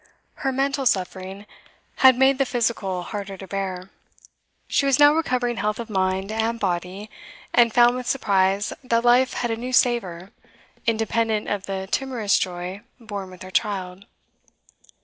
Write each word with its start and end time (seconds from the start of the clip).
Her 0.37 0.51
mental 0.51 0.87
suffering 0.87 1.45
had 1.97 2.17
made 2.17 2.39
the 2.39 2.45
physical 2.47 3.03
harder 3.03 3.37
to 3.37 3.45
bear; 3.45 3.91
she 4.67 4.87
was 4.87 4.97
now 4.97 5.13
recovering 5.13 5.57
health 5.57 5.79
of 5.79 5.91
mind 5.91 6.31
and 6.31 6.59
body, 6.59 7.07
and 7.53 7.71
found 7.71 7.95
with 7.95 8.07
surprise 8.07 8.73
that 8.83 9.05
life 9.05 9.33
had 9.33 9.51
a 9.51 9.55
new 9.55 9.71
savour, 9.71 10.31
independent 10.87 11.47
of 11.49 11.67
the 11.67 11.87
timorous 11.91 12.39
joy 12.39 12.81
born 12.99 13.29
with 13.29 13.43
her 13.43 13.51
child. 13.51 14.07